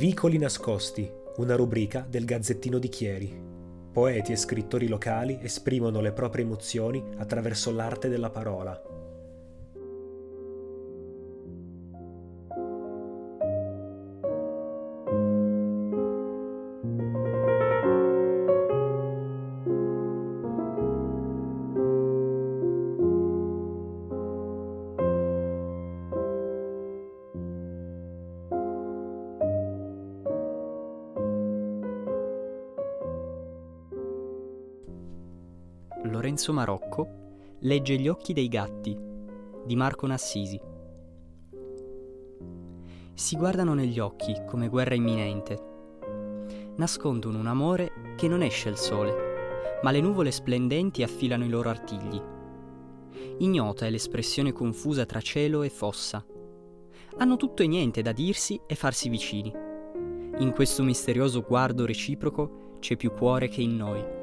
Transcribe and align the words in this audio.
Vicoli 0.00 0.38
nascosti, 0.38 1.12
una 1.36 1.56
rubrica 1.56 2.06
del 2.08 2.24
Gazzettino 2.24 2.78
di 2.78 2.88
Chieri. 2.88 3.38
Poeti 3.92 4.32
e 4.32 4.36
scrittori 4.36 4.88
locali 4.88 5.38
esprimono 5.42 6.00
le 6.00 6.12
proprie 6.12 6.42
emozioni 6.42 7.04
attraverso 7.18 7.70
l'arte 7.70 8.08
della 8.08 8.30
parola. 8.30 8.80
Lorenzo 36.04 36.54
Marocco 36.54 37.56
legge 37.60 37.96
Gli 37.96 38.08
occhi 38.08 38.32
dei 38.32 38.48
gatti 38.48 38.96
di 39.66 39.76
Marco 39.76 40.06
Nassisi. 40.06 40.58
Si 43.12 43.36
guardano 43.36 43.74
negli 43.74 43.98
occhi 43.98 44.34
come 44.46 44.68
guerra 44.68 44.94
imminente. 44.94 45.62
Nascondono 46.76 47.38
un 47.38 47.46
amore 47.46 48.14
che 48.16 48.28
non 48.28 48.40
esce 48.40 48.70
il 48.70 48.76
sole, 48.76 49.80
ma 49.82 49.90
le 49.90 50.00
nuvole 50.00 50.30
splendenti 50.30 51.02
affilano 51.02 51.44
i 51.44 51.50
loro 51.50 51.68
artigli. 51.68 52.20
Ignota 53.40 53.84
è 53.84 53.90
l'espressione 53.90 54.52
confusa 54.52 55.04
tra 55.04 55.20
cielo 55.20 55.62
e 55.62 55.68
fossa. 55.68 56.24
Hanno 57.18 57.36
tutto 57.36 57.62
e 57.62 57.66
niente 57.66 58.00
da 58.00 58.12
dirsi 58.12 58.58
e 58.66 58.74
farsi 58.74 59.10
vicini. 59.10 59.52
In 60.38 60.52
questo 60.54 60.82
misterioso 60.82 61.42
guardo 61.42 61.84
reciproco 61.84 62.78
c'è 62.80 62.96
più 62.96 63.12
cuore 63.12 63.48
che 63.48 63.60
in 63.60 63.76
noi. 63.76 64.19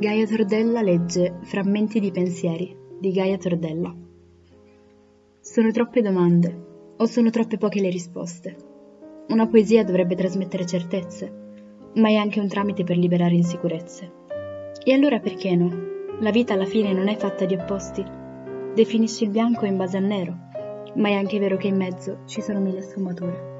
Gaia 0.00 0.28
Tordella 0.28 0.80
legge 0.80 1.40
Frammenti 1.42 1.98
di 1.98 2.12
pensieri 2.12 2.72
di 3.00 3.10
Gaia 3.10 3.36
Tordella. 3.36 3.92
Sono 5.40 5.72
troppe 5.72 6.02
domande 6.02 6.94
o 6.96 7.04
sono 7.06 7.30
troppe 7.30 7.58
poche 7.58 7.80
le 7.80 7.90
risposte? 7.90 8.56
Una 9.30 9.48
poesia 9.48 9.82
dovrebbe 9.82 10.14
trasmettere 10.14 10.66
certezze, 10.66 11.90
ma 11.94 12.10
è 12.10 12.14
anche 12.14 12.38
un 12.38 12.46
tramite 12.46 12.84
per 12.84 12.96
liberare 12.96 13.34
insicurezze. 13.34 14.12
E 14.84 14.92
allora 14.92 15.18
perché 15.18 15.56
no? 15.56 15.68
La 16.20 16.30
vita 16.30 16.54
alla 16.54 16.64
fine 16.64 16.92
non 16.92 17.08
è 17.08 17.16
fatta 17.16 17.44
di 17.44 17.54
opposti. 17.54 18.04
Definisci 18.76 19.24
il 19.24 19.30
bianco 19.30 19.64
in 19.64 19.76
base 19.76 19.96
al 19.96 20.04
nero, 20.04 20.36
ma 20.94 21.08
è 21.08 21.14
anche 21.14 21.40
vero 21.40 21.56
che 21.56 21.66
in 21.66 21.76
mezzo 21.76 22.20
ci 22.24 22.40
sono 22.40 22.60
mille 22.60 22.82
sfumature. 22.82 23.57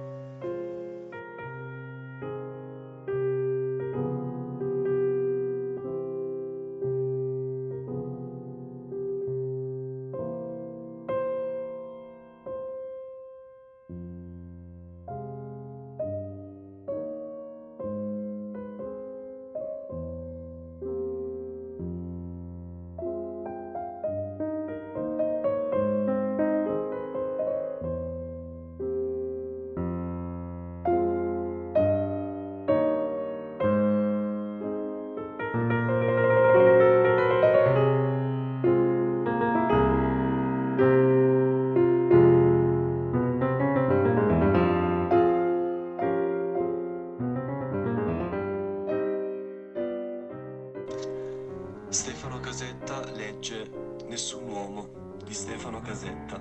Stefano 51.90 52.38
Casetta 52.38 53.02
legge 53.12 53.66
Nessun 54.08 54.46
uomo 54.46 54.88
di 55.24 55.32
Stefano 55.32 55.80
Casetta. 55.80 56.38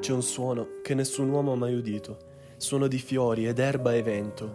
C'è 0.00 0.12
un 0.12 0.22
suono 0.22 0.80
che 0.82 0.94
nessun 0.94 1.28
uomo 1.28 1.52
ha 1.52 1.56
mai 1.56 1.74
udito, 1.74 2.16
suono 2.56 2.86
di 2.86 2.96
fiori 2.96 3.46
ed 3.46 3.58
erba 3.58 3.92
e 3.92 4.02
vento, 4.02 4.52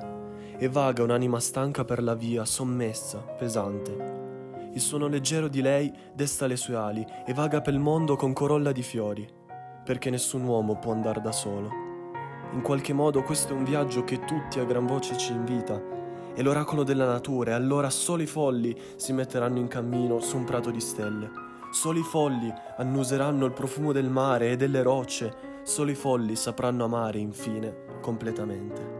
e 0.57 0.67
vaga 0.67 1.03
un'anima 1.03 1.39
stanca 1.39 1.85
per 1.85 2.01
la 2.01 2.15
via, 2.15 2.43
sommessa, 2.43 3.19
pesante. 3.19 4.71
Il 4.73 4.81
suono 4.81 5.05
leggero 5.05 5.47
di 5.47 5.61
lei 5.61 5.93
desta 6.11 6.47
le 6.47 6.55
sue 6.55 6.75
ali 6.75 7.05
e 7.27 7.35
vaga 7.35 7.61
pel 7.61 7.77
mondo 7.77 8.15
con 8.15 8.33
corolla 8.33 8.71
di 8.71 8.81
fiori, 8.81 9.27
perché 9.85 10.09
nessun 10.09 10.43
uomo 10.43 10.79
può 10.79 10.91
andare 10.91 11.21
da 11.21 11.31
solo. 11.31 11.69
In 12.53 12.61
qualche 12.63 12.93
modo 12.93 13.21
questo 13.21 13.53
è 13.53 13.55
un 13.55 13.63
viaggio 13.63 14.03
che 14.03 14.25
tutti 14.25 14.59
a 14.59 14.65
gran 14.65 14.87
voce 14.87 15.17
ci 15.17 15.33
invita 15.33 16.01
è 16.33 16.41
l'oracolo 16.41 16.83
della 16.83 17.05
natura 17.05 17.51
e 17.51 17.53
allora 17.53 17.89
solo 17.89 18.23
i 18.23 18.27
folli 18.27 18.75
si 18.95 19.13
metteranno 19.13 19.59
in 19.59 19.67
cammino 19.67 20.19
su 20.19 20.37
un 20.37 20.45
prato 20.45 20.71
di 20.71 20.79
stelle. 20.79 21.29
Solo 21.71 21.99
i 21.99 22.03
folli 22.03 22.53
annuseranno 22.77 23.45
il 23.45 23.53
profumo 23.53 23.91
del 23.91 24.09
mare 24.09 24.51
e 24.51 24.57
delle 24.57 24.81
rocce, 24.81 25.61
solo 25.63 25.91
i 25.91 25.95
folli 25.95 26.35
sapranno 26.35 26.85
amare 26.85 27.19
infine 27.19 27.99
completamente. 28.01 28.92